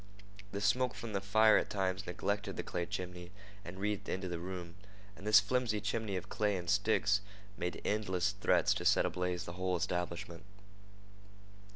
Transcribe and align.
The 0.51 0.61
smoke 0.61 0.95
from 0.95 1.13
the 1.13 1.21
fire 1.21 1.57
at 1.57 1.69
times 1.69 2.07
neglected 2.07 2.57
the 2.57 2.63
clay 2.63 2.87
chimney 2.87 3.29
and 3.63 3.77
wreathed 3.79 4.09
into 4.09 4.27
the 4.27 4.39
room, 4.39 4.73
and 5.15 5.27
this 5.27 5.39
flimsy 5.39 5.79
chimney 5.79 6.15
of 6.15 6.27
clay 6.27 6.57
and 6.57 6.67
sticks 6.67 7.21
made 7.55 7.79
endless 7.85 8.31
threats 8.31 8.73
to 8.73 8.83
set 8.83 9.05
ablaze 9.05 9.45
the 9.45 9.53
whole 9.53 9.75
establishment. 9.75 10.41